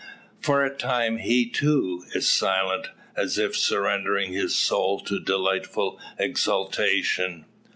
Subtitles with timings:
[0.41, 7.45] For a time he, too, is silent, as if surrendering his soul to delightful exultation.